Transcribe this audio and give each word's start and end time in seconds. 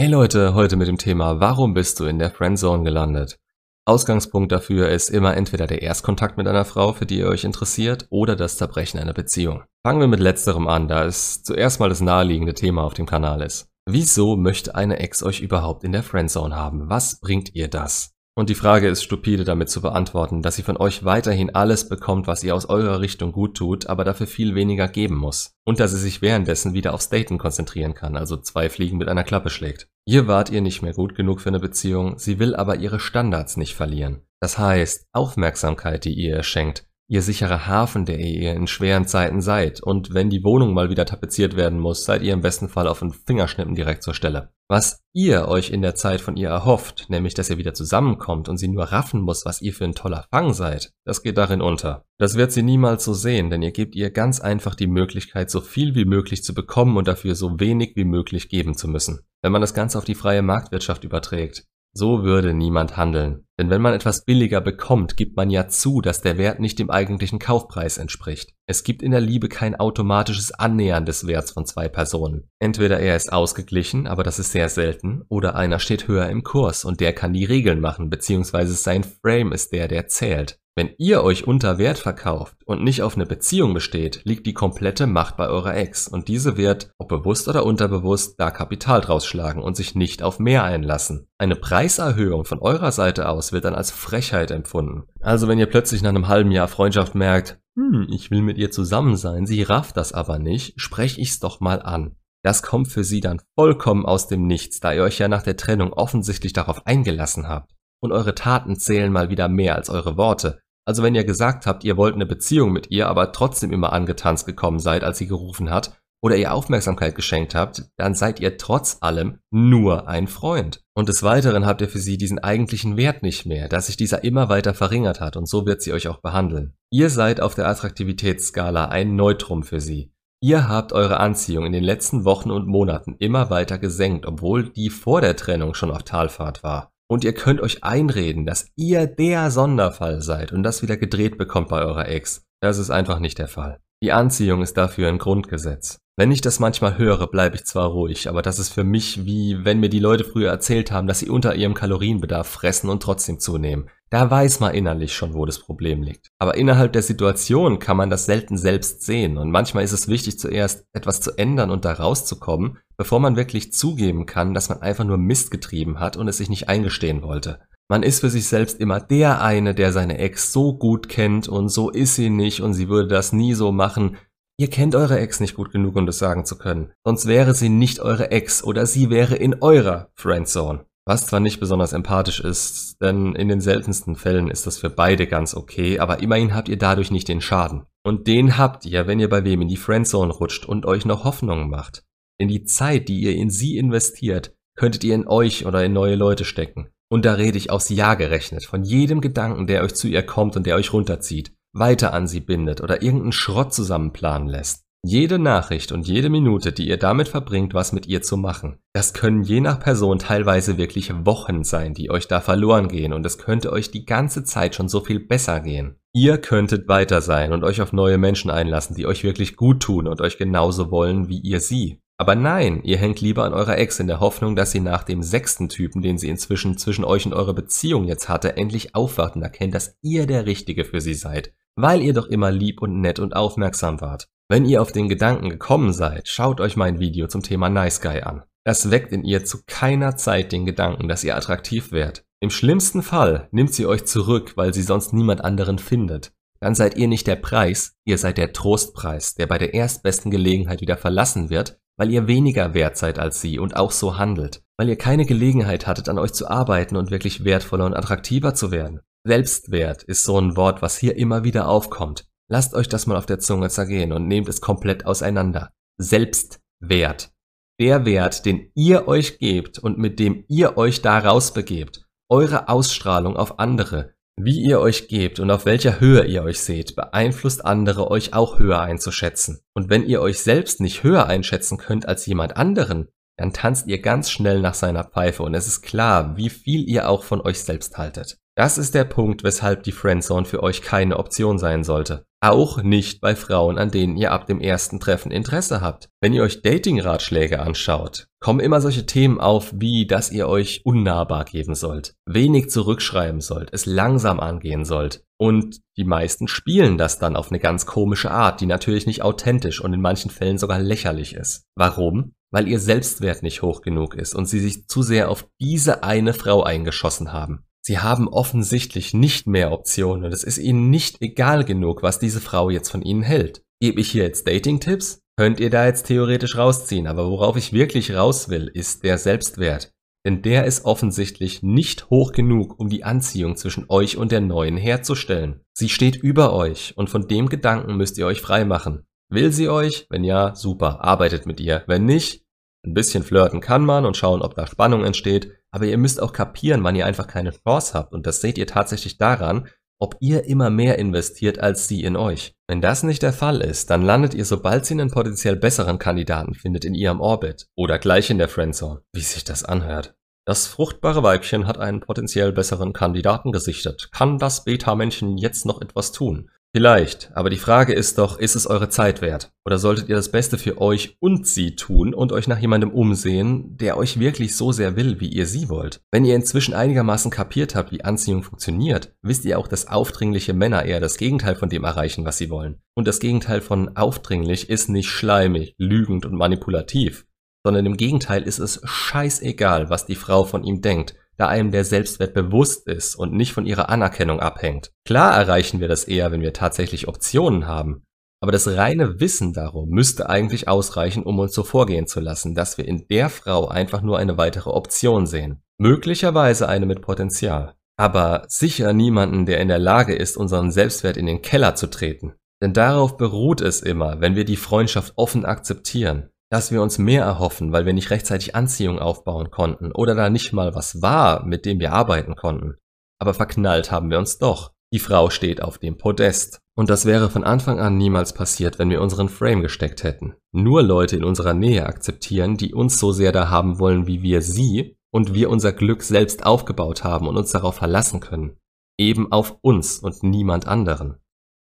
Hey 0.00 0.08
Leute, 0.08 0.54
heute 0.54 0.76
mit 0.76 0.88
dem 0.88 0.96
Thema 0.96 1.40
Warum 1.40 1.74
bist 1.74 2.00
du 2.00 2.06
in 2.06 2.18
der 2.18 2.30
Friendzone 2.30 2.84
gelandet? 2.84 3.38
Ausgangspunkt 3.84 4.50
dafür 4.50 4.88
ist 4.88 5.10
immer 5.10 5.36
entweder 5.36 5.66
der 5.66 5.82
Erstkontakt 5.82 6.38
mit 6.38 6.48
einer 6.48 6.64
Frau, 6.64 6.94
für 6.94 7.04
die 7.04 7.18
ihr 7.18 7.28
euch 7.28 7.44
interessiert, 7.44 8.06
oder 8.08 8.34
das 8.34 8.56
Zerbrechen 8.56 8.98
einer 8.98 9.12
Beziehung. 9.12 9.62
Fangen 9.82 10.00
wir 10.00 10.06
mit 10.06 10.20
letzterem 10.20 10.68
an, 10.68 10.88
da 10.88 11.04
es 11.04 11.42
zuerst 11.42 11.80
mal 11.80 11.90
das 11.90 12.00
naheliegende 12.00 12.54
Thema 12.54 12.82
auf 12.84 12.94
dem 12.94 13.04
Kanal 13.04 13.42
ist. 13.42 13.68
Wieso 13.84 14.36
möchte 14.36 14.74
eine 14.74 15.00
Ex 15.00 15.22
euch 15.22 15.42
überhaupt 15.42 15.84
in 15.84 15.92
der 15.92 16.02
Friendzone 16.02 16.56
haben? 16.56 16.88
Was 16.88 17.20
bringt 17.20 17.54
ihr 17.54 17.68
das? 17.68 18.14
Und 18.40 18.48
die 18.48 18.54
Frage 18.54 18.88
ist 18.88 19.02
stupide 19.02 19.44
damit 19.44 19.68
zu 19.68 19.82
beantworten, 19.82 20.40
dass 20.40 20.56
sie 20.56 20.62
von 20.62 20.78
euch 20.78 21.04
weiterhin 21.04 21.54
alles 21.54 21.90
bekommt, 21.90 22.26
was 22.26 22.42
ihr 22.42 22.54
aus 22.54 22.64
eurer 22.64 23.00
Richtung 23.00 23.32
gut 23.32 23.54
tut, 23.54 23.86
aber 23.86 24.02
dafür 24.02 24.26
viel 24.26 24.54
weniger 24.54 24.88
geben 24.88 25.16
muss. 25.16 25.58
Und 25.66 25.78
dass 25.78 25.90
sie 25.90 25.98
sich 25.98 26.22
währenddessen 26.22 26.72
wieder 26.72 26.94
aufs 26.94 27.10
Daten 27.10 27.36
konzentrieren 27.36 27.92
kann, 27.92 28.16
also 28.16 28.38
zwei 28.38 28.70
Fliegen 28.70 28.96
mit 28.96 29.08
einer 29.08 29.24
Klappe 29.24 29.50
schlägt. 29.50 29.88
Hier 30.06 30.26
wart 30.26 30.48
ihr 30.48 30.62
nicht 30.62 30.80
mehr 30.80 30.94
gut 30.94 31.14
genug 31.14 31.42
für 31.42 31.50
eine 31.50 31.60
Beziehung, 31.60 32.16
sie 32.16 32.38
will 32.38 32.56
aber 32.56 32.76
ihre 32.76 32.98
Standards 32.98 33.58
nicht 33.58 33.74
verlieren. 33.74 34.22
Das 34.40 34.56
heißt, 34.56 35.08
Aufmerksamkeit, 35.12 36.06
die 36.06 36.14
ihr 36.14 36.36
ihr 36.36 36.42
schenkt, 36.42 36.86
ihr 37.10 37.22
sicherer 37.22 37.66
Hafen, 37.66 38.04
der 38.04 38.20
ihr 38.20 38.54
in 38.54 38.68
schweren 38.68 39.04
Zeiten 39.04 39.40
seid. 39.40 39.82
Und 39.82 40.14
wenn 40.14 40.30
die 40.30 40.44
Wohnung 40.44 40.72
mal 40.72 40.90
wieder 40.90 41.04
tapeziert 41.04 41.56
werden 41.56 41.80
muss, 41.80 42.04
seid 42.04 42.22
ihr 42.22 42.32
im 42.32 42.40
besten 42.40 42.68
Fall 42.68 42.86
auf 42.86 43.00
den 43.00 43.10
Fingerschnippen 43.10 43.74
direkt 43.74 44.04
zur 44.04 44.14
Stelle. 44.14 44.52
Was 44.68 45.00
ihr 45.12 45.48
euch 45.48 45.70
in 45.70 45.82
der 45.82 45.96
Zeit 45.96 46.20
von 46.20 46.36
ihr 46.36 46.48
erhofft, 46.48 47.06
nämlich 47.08 47.34
dass 47.34 47.50
ihr 47.50 47.58
wieder 47.58 47.74
zusammenkommt 47.74 48.48
und 48.48 48.58
sie 48.58 48.68
nur 48.68 48.84
raffen 48.84 49.22
muss, 49.22 49.44
was 49.44 49.60
ihr 49.60 49.74
für 49.74 49.86
ein 49.86 49.96
toller 49.96 50.26
Fang 50.30 50.54
seid, 50.54 50.92
das 51.04 51.24
geht 51.24 51.36
darin 51.36 51.60
unter. 51.60 52.04
Das 52.18 52.36
wird 52.36 52.52
sie 52.52 52.62
niemals 52.62 53.04
so 53.04 53.12
sehen, 53.12 53.50
denn 53.50 53.62
ihr 53.62 53.72
gebt 53.72 53.96
ihr 53.96 54.12
ganz 54.12 54.40
einfach 54.40 54.76
die 54.76 54.86
Möglichkeit, 54.86 55.50
so 55.50 55.60
viel 55.60 55.96
wie 55.96 56.04
möglich 56.04 56.44
zu 56.44 56.54
bekommen 56.54 56.96
und 56.96 57.08
dafür 57.08 57.34
so 57.34 57.58
wenig 57.58 57.96
wie 57.96 58.04
möglich 58.04 58.48
geben 58.48 58.76
zu 58.76 58.86
müssen. 58.86 59.18
Wenn 59.42 59.50
man 59.50 59.62
das 59.62 59.74
Ganze 59.74 59.98
auf 59.98 60.04
die 60.04 60.14
freie 60.14 60.42
Marktwirtschaft 60.42 61.02
überträgt, 61.02 61.64
so 61.92 62.22
würde 62.22 62.54
niemand 62.54 62.96
handeln. 62.96 63.46
Denn 63.60 63.68
wenn 63.68 63.82
man 63.82 63.92
etwas 63.92 64.24
billiger 64.24 64.62
bekommt, 64.62 65.18
gibt 65.18 65.36
man 65.36 65.50
ja 65.50 65.68
zu, 65.68 66.00
dass 66.00 66.22
der 66.22 66.38
Wert 66.38 66.60
nicht 66.60 66.78
dem 66.78 66.88
eigentlichen 66.88 67.38
Kaufpreis 67.38 67.98
entspricht. 67.98 68.54
Es 68.64 68.84
gibt 68.84 69.02
in 69.02 69.10
der 69.10 69.20
Liebe 69.20 69.50
kein 69.50 69.78
automatisches 69.78 70.50
Annähern 70.50 71.04
des 71.04 71.26
Werts 71.26 71.50
von 71.50 71.66
zwei 71.66 71.86
Personen. 71.86 72.48
Entweder 72.58 73.00
er 73.00 73.16
ist 73.16 73.34
ausgeglichen, 73.34 74.06
aber 74.06 74.22
das 74.22 74.38
ist 74.38 74.52
sehr 74.52 74.70
selten, 74.70 75.24
oder 75.28 75.56
einer 75.56 75.78
steht 75.78 76.08
höher 76.08 76.30
im 76.30 76.42
Kurs 76.42 76.86
und 76.86 77.00
der 77.00 77.12
kann 77.12 77.34
die 77.34 77.44
Regeln 77.44 77.80
machen, 77.80 78.08
beziehungsweise 78.08 78.72
sein 78.72 79.04
Frame 79.04 79.52
ist 79.52 79.74
der, 79.74 79.88
der 79.88 80.06
zählt. 80.06 80.58
Wenn 80.80 80.94
ihr 80.96 81.22
euch 81.22 81.46
unter 81.46 81.76
Wert 81.76 81.98
verkauft 81.98 82.56
und 82.64 82.82
nicht 82.82 83.02
auf 83.02 83.14
eine 83.14 83.26
Beziehung 83.26 83.74
besteht, 83.74 84.22
liegt 84.24 84.46
die 84.46 84.54
komplette 84.54 85.06
Macht 85.06 85.36
bei 85.36 85.46
eurer 85.46 85.76
Ex 85.76 86.08
und 86.08 86.26
diese 86.26 86.56
wird, 86.56 86.94
ob 86.96 87.08
bewusst 87.08 87.48
oder 87.48 87.66
unterbewusst, 87.66 88.40
da 88.40 88.50
Kapital 88.50 89.02
draus 89.02 89.26
schlagen 89.26 89.62
und 89.62 89.76
sich 89.76 89.94
nicht 89.94 90.22
auf 90.22 90.38
mehr 90.38 90.64
einlassen. 90.64 91.26
Eine 91.36 91.54
Preiserhöhung 91.54 92.46
von 92.46 92.60
eurer 92.60 92.92
Seite 92.92 93.28
aus 93.28 93.52
wird 93.52 93.66
dann 93.66 93.74
als 93.74 93.90
Frechheit 93.90 94.50
empfunden. 94.50 95.02
Also 95.20 95.48
wenn 95.48 95.58
ihr 95.58 95.66
plötzlich 95.66 96.00
nach 96.00 96.08
einem 96.08 96.28
halben 96.28 96.50
Jahr 96.50 96.66
Freundschaft 96.66 97.14
merkt, 97.14 97.60
hm, 97.76 98.06
ich 98.08 98.30
will 98.30 98.40
mit 98.40 98.56
ihr 98.56 98.70
zusammen 98.70 99.16
sein, 99.16 99.44
sie 99.44 99.62
rafft 99.62 99.98
das 99.98 100.14
aber 100.14 100.38
nicht, 100.38 100.80
spreche 100.80 101.20
ich's 101.20 101.40
doch 101.40 101.60
mal 101.60 101.82
an. 101.82 102.16
Das 102.42 102.62
kommt 102.62 102.88
für 102.88 103.04
sie 103.04 103.20
dann 103.20 103.42
vollkommen 103.54 104.06
aus 104.06 104.28
dem 104.28 104.46
Nichts, 104.46 104.80
da 104.80 104.94
ihr 104.94 105.02
euch 105.02 105.18
ja 105.18 105.28
nach 105.28 105.42
der 105.42 105.58
Trennung 105.58 105.92
offensichtlich 105.92 106.54
darauf 106.54 106.86
eingelassen 106.86 107.48
habt 107.48 107.70
und 108.02 108.12
eure 108.12 108.34
Taten 108.34 108.76
zählen 108.76 109.12
mal 109.12 109.28
wieder 109.28 109.50
mehr 109.50 109.76
als 109.76 109.90
eure 109.90 110.16
Worte. 110.16 110.62
Also 110.84 111.02
wenn 111.02 111.14
ihr 111.14 111.24
gesagt 111.24 111.66
habt, 111.66 111.84
ihr 111.84 111.96
wollt 111.96 112.14
eine 112.14 112.26
Beziehung 112.26 112.72
mit 112.72 112.90
ihr, 112.90 113.08
aber 113.08 113.32
trotzdem 113.32 113.72
immer 113.72 113.92
angetanzt 113.92 114.46
gekommen 114.46 114.78
seid, 114.78 115.04
als 115.04 115.18
sie 115.18 115.26
gerufen 115.26 115.70
hat, 115.70 116.00
oder 116.22 116.36
ihr 116.36 116.52
Aufmerksamkeit 116.52 117.14
geschenkt 117.14 117.54
habt, 117.54 117.84
dann 117.96 118.14
seid 118.14 118.40
ihr 118.40 118.58
trotz 118.58 118.98
allem 119.00 119.38
nur 119.50 120.08
ein 120.08 120.26
Freund. 120.26 120.82
Und 120.94 121.08
des 121.08 121.22
Weiteren 121.22 121.64
habt 121.64 121.80
ihr 121.80 121.88
für 121.88 121.98
sie 121.98 122.18
diesen 122.18 122.38
eigentlichen 122.38 122.96
Wert 122.96 123.22
nicht 123.22 123.46
mehr, 123.46 123.68
dass 123.68 123.86
sich 123.86 123.96
dieser 123.96 124.22
immer 124.22 124.48
weiter 124.48 124.74
verringert 124.74 125.20
hat 125.20 125.36
und 125.36 125.48
so 125.48 125.66
wird 125.66 125.82
sie 125.82 125.92
euch 125.92 126.08
auch 126.08 126.20
behandeln. 126.20 126.74
Ihr 126.90 127.08
seid 127.08 127.40
auf 127.40 127.54
der 127.54 127.68
Attraktivitätsskala 127.68 128.86
ein 128.86 129.16
Neutrum 129.16 129.62
für 129.62 129.80
sie. 129.80 130.12
Ihr 130.42 130.68
habt 130.68 130.92
eure 130.92 131.20
Anziehung 131.20 131.66
in 131.66 131.72
den 131.72 131.84
letzten 131.84 132.24
Wochen 132.24 132.50
und 132.50 132.66
Monaten 132.66 133.14
immer 133.18 133.50
weiter 133.50 133.78
gesenkt, 133.78 134.26
obwohl 134.26 134.70
die 134.70 134.88
vor 134.88 135.20
der 135.20 135.36
Trennung 135.36 135.74
schon 135.74 135.90
auf 135.90 136.02
Talfahrt 136.02 136.62
war. 136.62 136.89
Und 137.10 137.24
ihr 137.24 137.34
könnt 137.34 137.60
euch 137.60 137.82
einreden, 137.82 138.46
dass 138.46 138.68
ihr 138.76 139.08
der 139.08 139.50
Sonderfall 139.50 140.22
seid 140.22 140.52
und 140.52 140.62
das 140.62 140.80
wieder 140.80 140.96
gedreht 140.96 141.38
bekommt 141.38 141.68
bei 141.68 141.82
eurer 141.82 142.08
Ex. 142.08 142.46
Das 142.60 142.78
ist 142.78 142.90
einfach 142.90 143.18
nicht 143.18 143.38
der 143.38 143.48
Fall. 143.48 143.80
Die 144.00 144.12
Anziehung 144.12 144.62
ist 144.62 144.76
dafür 144.76 145.08
ein 145.08 145.18
Grundgesetz. 145.18 145.98
Wenn 146.16 146.30
ich 146.30 146.40
das 146.40 146.60
manchmal 146.60 146.98
höre, 146.98 147.26
bleibe 147.26 147.56
ich 147.56 147.64
zwar 147.64 147.88
ruhig, 147.88 148.28
aber 148.28 148.42
das 148.42 148.60
ist 148.60 148.72
für 148.72 148.84
mich 148.84 149.24
wie 149.26 149.64
wenn 149.64 149.80
mir 149.80 149.88
die 149.88 149.98
Leute 149.98 150.22
früher 150.22 150.50
erzählt 150.50 150.92
haben, 150.92 151.08
dass 151.08 151.18
sie 151.18 151.30
unter 151.30 151.56
ihrem 151.56 151.74
Kalorienbedarf 151.74 152.46
fressen 152.46 152.88
und 152.88 153.02
trotzdem 153.02 153.40
zunehmen. 153.40 153.90
Da 154.12 154.28
weiß 154.28 154.58
man 154.58 154.74
innerlich 154.74 155.14
schon, 155.14 155.34
wo 155.34 155.46
das 155.46 155.60
Problem 155.60 156.02
liegt. 156.02 156.32
Aber 156.40 156.56
innerhalb 156.56 156.92
der 156.92 157.02
Situation 157.02 157.78
kann 157.78 157.96
man 157.96 158.10
das 158.10 158.26
selten 158.26 158.58
selbst 158.58 159.02
sehen 159.02 159.38
und 159.38 159.52
manchmal 159.52 159.84
ist 159.84 159.92
es 159.92 160.08
wichtig, 160.08 160.36
zuerst 160.36 160.84
etwas 160.92 161.20
zu 161.20 161.38
ändern 161.38 161.70
und 161.70 161.84
da 161.84 161.92
rauszukommen, 161.92 162.78
bevor 162.96 163.20
man 163.20 163.36
wirklich 163.36 163.72
zugeben 163.72 164.26
kann, 164.26 164.52
dass 164.52 164.68
man 164.68 164.82
einfach 164.82 165.04
nur 165.04 165.16
Mist 165.16 165.52
getrieben 165.52 166.00
hat 166.00 166.16
und 166.16 166.26
es 166.26 166.38
sich 166.38 166.50
nicht 166.50 166.68
eingestehen 166.68 167.22
wollte. 167.22 167.60
Man 167.88 168.02
ist 168.02 168.20
für 168.20 168.30
sich 168.30 168.48
selbst 168.48 168.80
immer 168.80 169.00
der 169.00 169.42
eine, 169.42 169.76
der 169.76 169.92
seine 169.92 170.18
Ex 170.18 170.52
so 170.52 170.76
gut 170.76 171.08
kennt 171.08 171.48
und 171.48 171.68
so 171.68 171.88
ist 171.88 172.16
sie 172.16 172.30
nicht 172.30 172.62
und 172.62 172.74
sie 172.74 172.88
würde 172.88 173.08
das 173.08 173.32
nie 173.32 173.54
so 173.54 173.70
machen. 173.70 174.16
Ihr 174.58 174.70
kennt 174.70 174.96
eure 174.96 175.20
Ex 175.20 175.38
nicht 175.38 175.54
gut 175.54 175.70
genug, 175.70 175.94
um 175.94 176.06
das 176.06 176.18
sagen 176.18 176.44
zu 176.44 176.58
können. 176.58 176.92
Sonst 177.04 177.26
wäre 177.26 177.54
sie 177.54 177.68
nicht 177.68 178.00
eure 178.00 178.32
Ex 178.32 178.62
oder 178.64 178.86
sie 178.86 179.08
wäre 179.08 179.36
in 179.36 179.62
eurer 179.62 180.10
Friendzone. 180.14 180.84
Was 181.06 181.26
zwar 181.26 181.40
nicht 181.40 181.60
besonders 181.60 181.92
empathisch 181.92 182.40
ist, 182.40 183.00
denn 183.00 183.34
in 183.34 183.48
den 183.48 183.60
seltensten 183.60 184.16
Fällen 184.16 184.50
ist 184.50 184.66
das 184.66 184.78
für 184.78 184.90
beide 184.90 185.26
ganz 185.26 185.54
okay, 185.54 185.98
aber 185.98 186.20
immerhin 186.20 186.54
habt 186.54 186.68
ihr 186.68 186.78
dadurch 186.78 187.10
nicht 187.10 187.28
den 187.28 187.40
Schaden. 187.40 187.84
Und 188.04 188.26
den 188.26 188.56
habt 188.58 188.86
ihr, 188.86 189.06
wenn 189.06 189.20
ihr 189.20 189.28
bei 189.28 189.44
wem 189.44 189.62
in 189.62 189.68
die 189.68 189.76
Friendzone 189.76 190.32
rutscht 190.32 190.66
und 190.66 190.86
euch 190.86 191.04
noch 191.04 191.24
Hoffnungen 191.24 191.68
macht. 191.68 192.04
Denn 192.40 192.48
die 192.48 192.64
Zeit, 192.64 193.08
die 193.08 193.20
ihr 193.20 193.34
in 193.34 193.50
sie 193.50 193.76
investiert, 193.76 194.54
könntet 194.76 195.04
ihr 195.04 195.14
in 195.14 195.28
euch 195.28 195.66
oder 195.66 195.84
in 195.84 195.92
neue 195.92 196.14
Leute 196.14 196.44
stecken. 196.44 196.90
Und 197.10 197.24
da 197.24 197.34
rede 197.34 197.58
ich 197.58 197.70
aufs 197.70 197.88
Jahr 197.88 198.16
gerechnet, 198.16 198.64
von 198.64 198.84
jedem 198.84 199.20
Gedanken, 199.20 199.66
der 199.66 199.82
euch 199.82 199.94
zu 199.94 200.06
ihr 200.06 200.22
kommt 200.22 200.56
und 200.56 200.64
der 200.64 200.76
euch 200.76 200.92
runterzieht, 200.92 201.52
weiter 201.72 202.14
an 202.14 202.26
sie 202.26 202.40
bindet 202.40 202.80
oder 202.80 203.02
irgendeinen 203.02 203.32
Schrott 203.32 203.74
zusammenplanen 203.74 204.48
lässt. 204.48 204.84
Jede 205.02 205.38
Nachricht 205.38 205.92
und 205.92 206.06
jede 206.06 206.28
Minute, 206.28 206.72
die 206.72 206.86
ihr 206.86 206.98
damit 206.98 207.28
verbringt, 207.28 207.72
was 207.72 207.94
mit 207.94 208.06
ihr 208.06 208.20
zu 208.20 208.36
machen, 208.36 208.76
das 208.92 209.14
können 209.14 209.42
je 209.42 209.60
nach 209.62 209.80
Person 209.80 210.18
teilweise 210.18 210.76
wirklich 210.76 211.10
Wochen 211.24 211.64
sein, 211.64 211.94
die 211.94 212.10
euch 212.10 212.28
da 212.28 212.42
verloren 212.42 212.88
gehen 212.88 213.14
und 213.14 213.24
es 213.24 213.38
könnte 213.38 213.72
euch 213.72 213.90
die 213.90 214.04
ganze 214.04 214.44
Zeit 214.44 214.74
schon 214.74 214.90
so 214.90 215.00
viel 215.00 215.18
besser 215.18 215.60
gehen. 215.60 215.96
Ihr 216.12 216.36
könntet 216.36 216.86
weiter 216.86 217.22
sein 217.22 217.54
und 217.54 217.64
euch 217.64 217.80
auf 217.80 217.94
neue 217.94 218.18
Menschen 218.18 218.50
einlassen, 218.50 218.94
die 218.94 219.06
euch 219.06 219.24
wirklich 219.24 219.56
gut 219.56 219.80
tun 219.80 220.06
und 220.06 220.20
euch 220.20 220.36
genauso 220.36 220.90
wollen 220.90 221.30
wie 221.30 221.40
ihr 221.40 221.60
sie. 221.60 222.02
Aber 222.18 222.34
nein, 222.34 222.82
ihr 222.84 222.98
hängt 222.98 223.22
lieber 223.22 223.44
an 223.44 223.54
eurer 223.54 223.78
Ex 223.78 224.00
in 224.00 224.06
der 224.06 224.20
Hoffnung, 224.20 224.54
dass 224.54 224.70
sie 224.70 224.80
nach 224.80 225.04
dem 225.04 225.22
sechsten 225.22 225.70
Typen, 225.70 226.02
den 226.02 226.18
sie 226.18 226.28
inzwischen 226.28 226.76
zwischen 226.76 227.04
euch 227.06 227.24
und 227.24 227.32
eurer 227.32 227.54
Beziehung 227.54 228.04
jetzt 228.04 228.28
hatte, 228.28 228.58
endlich 228.58 228.94
aufwacht 228.94 229.34
und 229.34 229.40
erkennt, 229.40 229.74
dass 229.74 229.96
ihr 230.02 230.26
der 230.26 230.44
Richtige 230.44 230.84
für 230.84 231.00
sie 231.00 231.14
seid, 231.14 231.54
weil 231.74 232.02
ihr 232.02 232.12
doch 232.12 232.26
immer 232.26 232.50
lieb 232.50 232.82
und 232.82 233.00
nett 233.00 233.18
und 233.18 233.34
aufmerksam 233.34 234.02
wart. 234.02 234.28
Wenn 234.50 234.64
ihr 234.64 234.82
auf 234.82 234.90
den 234.90 235.08
Gedanken 235.08 235.48
gekommen 235.48 235.92
seid, 235.92 236.26
schaut 236.26 236.60
euch 236.60 236.74
mein 236.74 236.98
Video 236.98 237.28
zum 237.28 237.40
Thema 237.40 237.68
Nice 237.68 238.00
Guy 238.00 238.22
an. 238.22 238.42
Das 238.64 238.90
weckt 238.90 239.12
in 239.12 239.22
ihr 239.22 239.44
zu 239.44 239.58
keiner 239.64 240.16
Zeit 240.16 240.50
den 240.50 240.66
Gedanken, 240.66 241.06
dass 241.06 241.22
ihr 241.22 241.36
attraktiv 241.36 241.92
wärt. 241.92 242.24
Im 242.40 242.50
schlimmsten 242.50 243.04
Fall 243.04 243.46
nimmt 243.52 243.72
sie 243.72 243.86
euch 243.86 244.06
zurück, 244.06 244.54
weil 244.56 244.74
sie 244.74 244.82
sonst 244.82 245.12
niemand 245.12 245.44
anderen 245.44 245.78
findet. 245.78 246.32
Dann 246.58 246.74
seid 246.74 246.96
ihr 246.96 247.06
nicht 247.06 247.28
der 247.28 247.36
Preis, 247.36 247.94
ihr 248.04 248.18
seid 248.18 248.38
der 248.38 248.52
Trostpreis, 248.52 249.36
der 249.36 249.46
bei 249.46 249.56
der 249.56 249.72
erstbesten 249.72 250.32
Gelegenheit 250.32 250.80
wieder 250.80 250.96
verlassen 250.96 251.48
wird, 251.48 251.78
weil 251.96 252.10
ihr 252.10 252.26
weniger 252.26 252.74
wert 252.74 252.96
seid 252.96 253.20
als 253.20 253.40
sie 253.40 253.60
und 253.60 253.76
auch 253.76 253.92
so 253.92 254.18
handelt, 254.18 254.64
weil 254.76 254.88
ihr 254.88 254.96
keine 254.96 255.26
Gelegenheit 255.26 255.86
hattet, 255.86 256.08
an 256.08 256.18
euch 256.18 256.32
zu 256.32 256.50
arbeiten 256.50 256.96
und 256.96 257.12
wirklich 257.12 257.44
wertvoller 257.44 257.86
und 257.86 257.94
attraktiver 257.94 258.52
zu 258.52 258.72
werden. 258.72 258.98
Selbstwert 259.24 260.02
ist 260.02 260.24
so 260.24 260.40
ein 260.40 260.56
Wort, 260.56 260.82
was 260.82 260.98
hier 260.98 261.16
immer 261.16 261.44
wieder 261.44 261.68
aufkommt. 261.68 262.24
Lasst 262.52 262.74
euch 262.74 262.88
das 262.88 263.06
mal 263.06 263.16
auf 263.16 263.26
der 263.26 263.38
Zunge 263.38 263.68
zergehen 263.68 264.12
und 264.12 264.26
nehmt 264.26 264.48
es 264.48 264.60
komplett 264.60 265.06
auseinander. 265.06 265.70
Selbstwert. 265.98 267.30
Der 267.78 268.04
Wert, 268.04 268.44
den 268.44 268.72
ihr 268.74 269.06
euch 269.06 269.38
gebt 269.38 269.78
und 269.78 269.98
mit 269.98 270.18
dem 270.18 270.44
ihr 270.48 270.76
euch 270.76 271.00
da 271.00 271.18
rausbegebt. 271.18 272.06
Eure 272.28 272.68
Ausstrahlung 272.68 273.36
auf 273.36 273.60
andere. 273.60 274.14
Wie 274.36 274.60
ihr 274.60 274.80
euch 274.80 275.06
gebt 275.06 275.38
und 275.38 275.50
auf 275.50 275.64
welcher 275.64 276.00
Höhe 276.00 276.24
ihr 276.24 276.42
euch 276.42 276.60
seht, 276.60 276.96
beeinflusst 276.96 277.64
andere 277.64 278.10
euch 278.10 278.34
auch 278.34 278.58
höher 278.58 278.80
einzuschätzen. 278.80 279.60
Und 279.74 279.88
wenn 279.88 280.02
ihr 280.02 280.20
euch 280.20 280.40
selbst 280.40 280.80
nicht 280.80 281.04
höher 281.04 281.26
einschätzen 281.26 281.78
könnt 281.78 282.08
als 282.08 282.26
jemand 282.26 282.56
anderen, 282.56 283.08
dann 283.36 283.52
tanzt 283.52 283.86
ihr 283.86 284.02
ganz 284.02 284.28
schnell 284.28 284.60
nach 284.60 284.74
seiner 284.74 285.04
Pfeife 285.04 285.44
und 285.44 285.54
es 285.54 285.66
ist 285.66 285.82
klar, 285.82 286.36
wie 286.36 286.50
viel 286.50 286.88
ihr 286.88 287.08
auch 287.08 287.22
von 287.22 287.40
euch 287.40 287.62
selbst 287.62 287.96
haltet. 287.96 288.38
Das 288.56 288.76
ist 288.76 288.94
der 288.94 289.04
Punkt, 289.04 289.44
weshalb 289.44 289.84
die 289.84 289.92
Friendzone 289.92 290.46
für 290.46 290.62
euch 290.62 290.82
keine 290.82 291.18
Option 291.18 291.58
sein 291.58 291.84
sollte. 291.84 292.26
Auch 292.42 292.82
nicht 292.82 293.20
bei 293.20 293.36
Frauen, 293.36 293.76
an 293.76 293.90
denen 293.90 294.16
ihr 294.16 294.32
ab 294.32 294.46
dem 294.46 294.62
ersten 294.62 294.98
Treffen 294.98 295.30
Interesse 295.30 295.82
habt. 295.82 296.08
Wenn 296.22 296.32
ihr 296.32 296.42
euch 296.42 296.62
Dating-Ratschläge 296.62 297.60
anschaut, 297.60 298.28
kommen 298.40 298.60
immer 298.60 298.80
solche 298.80 299.04
Themen 299.04 299.38
auf, 299.38 299.74
wie 299.76 300.06
dass 300.06 300.32
ihr 300.32 300.48
euch 300.48 300.80
unnahbar 300.86 301.44
geben 301.44 301.74
sollt, 301.74 302.14
wenig 302.24 302.70
zurückschreiben 302.70 303.42
sollt, 303.42 303.68
es 303.74 303.84
langsam 303.84 304.40
angehen 304.40 304.86
sollt. 304.86 305.22
Und 305.38 305.80
die 305.98 306.04
meisten 306.04 306.48
spielen 306.48 306.96
das 306.96 307.18
dann 307.18 307.36
auf 307.36 307.50
eine 307.50 307.60
ganz 307.60 307.84
komische 307.84 308.30
Art, 308.30 308.62
die 308.62 308.66
natürlich 308.66 309.06
nicht 309.06 309.20
authentisch 309.20 309.82
und 309.82 309.92
in 309.92 310.00
manchen 310.00 310.30
Fällen 310.30 310.56
sogar 310.56 310.78
lächerlich 310.78 311.34
ist. 311.34 311.66
Warum? 311.76 312.32
Weil 312.50 312.68
ihr 312.68 312.80
Selbstwert 312.80 313.42
nicht 313.42 313.60
hoch 313.60 313.82
genug 313.82 314.14
ist 314.14 314.34
und 314.34 314.46
sie 314.46 314.60
sich 314.60 314.88
zu 314.88 315.02
sehr 315.02 315.30
auf 315.30 315.46
diese 315.60 316.04
eine 316.04 316.32
Frau 316.32 316.62
eingeschossen 316.62 317.34
haben. 317.34 317.66
Sie 317.82 317.98
haben 317.98 318.28
offensichtlich 318.28 319.14
nicht 319.14 319.46
mehr 319.46 319.72
Optionen 319.72 320.24
und 320.24 320.32
es 320.32 320.44
ist 320.44 320.58
ihnen 320.58 320.90
nicht 320.90 321.22
egal 321.22 321.64
genug, 321.64 322.02
was 322.02 322.18
diese 322.18 322.40
Frau 322.40 322.70
jetzt 322.70 322.90
von 322.90 323.02
ihnen 323.02 323.22
hält. 323.22 323.62
Gebe 323.80 324.00
ich 324.00 324.10
hier 324.10 324.24
jetzt 324.24 324.46
Dating-Tipps? 324.46 325.20
Könnt 325.38 325.58
ihr 325.58 325.70
da 325.70 325.86
jetzt 325.86 326.06
theoretisch 326.06 326.56
rausziehen, 326.56 327.06
aber 327.06 327.30
worauf 327.30 327.56
ich 327.56 327.72
wirklich 327.72 328.14
raus 328.14 328.50
will, 328.50 328.70
ist 328.72 329.04
der 329.04 329.16
Selbstwert. 329.16 329.90
Denn 330.26 330.42
der 330.42 330.66
ist 330.66 330.84
offensichtlich 330.84 331.62
nicht 331.62 332.10
hoch 332.10 332.32
genug, 332.32 332.78
um 332.78 332.90
die 332.90 333.04
Anziehung 333.04 333.56
zwischen 333.56 333.86
euch 333.88 334.18
und 334.18 334.32
der 334.32 334.42
neuen 334.42 334.76
herzustellen. 334.76 335.60
Sie 335.72 335.88
steht 335.88 336.16
über 336.16 336.52
euch 336.52 336.92
und 336.96 337.08
von 337.08 337.26
dem 337.26 337.48
Gedanken 337.48 337.96
müsst 337.96 338.18
ihr 338.18 338.26
euch 338.26 338.42
frei 338.42 338.66
machen. 338.66 339.06
Will 339.30 339.50
sie 339.50 339.70
euch? 339.70 340.06
Wenn 340.10 340.24
ja, 340.24 340.54
super, 340.54 341.02
arbeitet 341.02 341.46
mit 341.46 341.58
ihr. 341.58 341.84
Wenn 341.86 342.04
nicht, 342.04 342.44
ein 342.84 342.92
bisschen 342.92 343.22
flirten 343.22 343.60
kann 343.60 343.84
man 343.84 344.04
und 344.04 344.16
schauen, 344.16 344.42
ob 344.42 344.54
da 344.54 344.66
Spannung 344.66 345.04
entsteht, 345.04 345.56
aber 345.70 345.86
ihr 345.86 345.98
müsst 345.98 346.20
auch 346.20 346.32
kapieren, 346.32 346.84
wann 346.84 346.96
ihr 346.96 347.06
einfach 347.06 347.26
keine 347.26 347.52
Chance 347.52 347.94
habt 347.94 348.12
und 348.12 348.26
das 348.26 348.40
seht 348.40 348.58
ihr 348.58 348.66
tatsächlich 348.66 349.18
daran, 349.18 349.68
ob 350.00 350.16
ihr 350.20 350.44
immer 350.44 350.70
mehr 350.70 350.98
investiert 350.98 351.60
als 351.60 351.86
sie 351.86 352.02
in 352.02 352.16
euch. 352.16 352.54
Wenn 352.66 352.80
das 352.80 353.02
nicht 353.02 353.22
der 353.22 353.34
Fall 353.34 353.60
ist, 353.60 353.90
dann 353.90 354.02
landet 354.02 354.34
ihr, 354.34 354.46
sobald 354.46 354.86
sie 354.86 354.94
einen 354.94 355.10
potenziell 355.10 355.56
besseren 355.56 355.98
Kandidaten 355.98 356.54
findet, 356.54 356.84
in 356.84 356.94
ihrem 356.94 357.20
Orbit 357.20 357.66
oder 357.76 357.98
gleich 357.98 358.30
in 358.30 358.38
der 358.38 358.48
Friendzone. 358.48 359.02
Wie 359.12 359.20
sich 359.20 359.44
das 359.44 359.62
anhört. 359.62 360.14
Das 360.46 360.66
fruchtbare 360.66 361.22
Weibchen 361.22 361.66
hat 361.66 361.78
einen 361.78 362.00
potenziell 362.00 362.50
besseren 362.50 362.94
Kandidaten 362.94 363.52
gesichtet. 363.52 364.08
Kann 364.10 364.38
das 364.38 364.64
Beta-Männchen 364.64 365.36
jetzt 365.36 365.66
noch 365.66 365.82
etwas 365.82 366.12
tun? 366.12 366.50
Vielleicht, 366.72 367.32
aber 367.34 367.50
die 367.50 367.58
Frage 367.58 367.92
ist 367.92 368.18
doch, 368.18 368.38
ist 368.38 368.54
es 368.54 368.68
eure 368.68 368.88
Zeit 368.88 369.22
wert? 369.22 369.52
Oder 369.66 369.76
solltet 369.76 370.08
ihr 370.08 370.14
das 370.14 370.30
Beste 370.30 370.56
für 370.56 370.80
euch 370.80 371.16
und 371.18 371.48
sie 371.48 371.74
tun 371.74 372.14
und 372.14 372.30
euch 372.30 372.46
nach 372.46 372.60
jemandem 372.60 372.92
umsehen, 372.92 373.76
der 373.76 373.96
euch 373.96 374.20
wirklich 374.20 374.54
so 374.56 374.70
sehr 374.70 374.94
will, 374.94 375.18
wie 375.18 375.28
ihr 375.28 375.46
sie 375.46 375.68
wollt? 375.68 376.00
Wenn 376.12 376.24
ihr 376.24 376.36
inzwischen 376.36 376.72
einigermaßen 376.72 377.32
kapiert 377.32 377.74
habt, 377.74 377.90
wie 377.90 378.04
Anziehung 378.04 378.44
funktioniert, 378.44 379.12
wisst 379.20 379.44
ihr 379.46 379.58
auch, 379.58 379.66
dass 379.66 379.88
aufdringliche 379.88 380.52
Männer 380.52 380.84
eher 380.84 381.00
das 381.00 381.16
Gegenteil 381.16 381.56
von 381.56 381.70
dem 381.70 381.82
erreichen, 381.82 382.24
was 382.24 382.38
sie 382.38 382.50
wollen. 382.50 382.80
Und 382.94 383.08
das 383.08 383.18
Gegenteil 383.18 383.62
von 383.62 383.96
aufdringlich 383.96 384.70
ist 384.70 384.88
nicht 384.90 385.08
schleimig, 385.08 385.74
lügend 385.76 386.24
und 386.24 386.36
manipulativ, 386.36 387.26
sondern 387.64 387.84
im 387.84 387.96
Gegenteil 387.96 388.44
ist 388.44 388.60
es 388.60 388.80
scheißegal, 388.84 389.90
was 389.90 390.06
die 390.06 390.14
Frau 390.14 390.44
von 390.44 390.62
ihm 390.62 390.82
denkt 390.82 391.16
da 391.40 391.48
einem 391.48 391.70
der 391.70 391.84
Selbstwert 391.84 392.34
bewusst 392.34 392.86
ist 392.86 393.14
und 393.14 393.32
nicht 393.32 393.52
von 393.52 393.64
ihrer 393.64 393.88
Anerkennung 393.88 394.40
abhängt. 394.40 394.92
Klar 395.06 395.34
erreichen 395.34 395.80
wir 395.80 395.88
das 395.88 396.04
eher, 396.04 396.32
wenn 396.32 396.42
wir 396.42 396.52
tatsächlich 396.52 397.08
Optionen 397.08 397.66
haben, 397.66 398.04
aber 398.42 398.52
das 398.52 398.68
reine 398.68 399.20
Wissen 399.20 399.52
darum 399.52 399.88
müsste 399.90 400.28
eigentlich 400.28 400.68
ausreichen, 400.68 401.22
um 401.22 401.38
uns 401.38 401.54
so 401.54 401.62
vorgehen 401.62 402.06
zu 402.06 402.20
lassen, 402.20 402.54
dass 402.54 402.78
wir 402.78 402.86
in 402.86 403.06
der 403.08 403.28
Frau 403.28 403.68
einfach 403.68 404.00
nur 404.02 404.18
eine 404.18 404.38
weitere 404.38 404.70
Option 404.70 405.26
sehen. 405.26 405.62
Möglicherweise 405.78 406.68
eine 406.68 406.86
mit 406.86 407.02
Potenzial. 407.02 407.74
Aber 407.98 408.44
sicher 408.48 408.94
niemanden, 408.94 409.44
der 409.44 409.60
in 409.60 409.68
der 409.68 409.78
Lage 409.78 410.14
ist, 410.14 410.38
unseren 410.38 410.70
Selbstwert 410.70 411.18
in 411.18 411.26
den 411.26 411.42
Keller 411.42 411.74
zu 411.74 411.86
treten. 411.88 412.34
Denn 412.62 412.72
darauf 412.72 413.18
beruht 413.18 413.60
es 413.60 413.80
immer, 413.80 414.20
wenn 414.20 414.36
wir 414.36 414.44
die 414.44 414.56
Freundschaft 414.56 415.12
offen 415.16 415.44
akzeptieren 415.44 416.30
dass 416.50 416.72
wir 416.72 416.82
uns 416.82 416.98
mehr 416.98 417.24
erhoffen, 417.24 417.72
weil 417.72 417.86
wir 417.86 417.92
nicht 417.92 418.10
rechtzeitig 418.10 418.54
Anziehung 418.54 418.98
aufbauen 418.98 419.50
konnten 419.50 419.92
oder 419.92 420.14
da 420.14 420.28
nicht 420.28 420.52
mal 420.52 420.74
was 420.74 421.00
war, 421.00 421.46
mit 421.46 421.64
dem 421.64 421.78
wir 421.78 421.92
arbeiten 421.92 422.34
konnten. 422.34 422.76
Aber 423.20 423.34
verknallt 423.34 423.90
haben 423.90 424.10
wir 424.10 424.18
uns 424.18 424.38
doch. 424.38 424.72
Die 424.92 424.98
Frau 424.98 425.30
steht 425.30 425.62
auf 425.62 425.78
dem 425.78 425.96
Podest. 425.98 426.58
Und 426.76 426.90
das 426.90 427.06
wäre 427.06 427.30
von 427.30 427.44
Anfang 427.44 427.78
an 427.78 427.96
niemals 427.96 428.32
passiert, 428.32 428.78
wenn 428.78 428.90
wir 428.90 429.00
unseren 429.00 429.28
Frame 429.28 429.62
gesteckt 429.62 430.02
hätten. 430.02 430.34
Nur 430.52 430.82
Leute 430.82 431.16
in 431.16 431.24
unserer 431.24 431.54
Nähe 431.54 431.86
akzeptieren, 431.86 432.56
die 432.56 432.74
uns 432.74 432.98
so 432.98 433.12
sehr 433.12 433.30
da 433.30 433.50
haben 433.50 433.78
wollen, 433.78 434.06
wie 434.06 434.22
wir 434.22 434.42
sie 434.42 434.96
und 435.12 435.34
wir 435.34 435.50
unser 435.50 435.72
Glück 435.72 436.02
selbst 436.02 436.44
aufgebaut 436.44 437.04
haben 437.04 437.28
und 437.28 437.36
uns 437.36 437.52
darauf 437.52 437.76
verlassen 437.76 438.20
können. 438.20 438.56
Eben 438.98 439.30
auf 439.30 439.58
uns 439.62 439.98
und 439.98 440.22
niemand 440.22 440.66
anderen. 440.66 441.16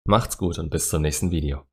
Macht's 0.06 0.38
gut 0.38 0.59
und 0.59 0.69
bis 0.69 0.89
zum 0.89 1.01
nächsten 1.01 1.31
Video. 1.31 1.63